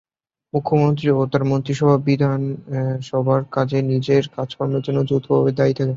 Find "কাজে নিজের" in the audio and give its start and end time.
3.51-4.23